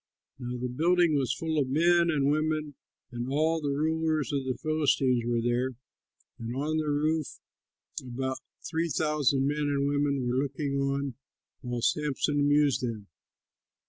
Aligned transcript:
Now 0.39 0.57
the 0.57 0.67
building 0.67 1.13
was 1.15 1.31
full 1.31 1.59
of 1.59 1.69
men 1.69 2.09
and 2.09 2.31
women, 2.31 2.73
and 3.11 3.29
all 3.29 3.61
the 3.61 3.69
rulers 3.69 4.33
of 4.33 4.45
the 4.45 4.57
Philistines 4.57 5.23
were 5.27 5.43
there, 5.43 5.75
and 6.39 6.55
on 6.55 6.77
the 6.77 6.89
roof 6.89 7.39
about 8.03 8.39
three 8.67 8.89
thousand 8.89 9.47
men 9.47 9.67
and 9.69 9.87
women 9.87 10.25
were 10.27 10.37
looking 10.41 10.73
on 10.81 11.13
while 11.61 11.83
Samson 11.83 12.39
amused 12.39 12.81
them. 12.81 13.09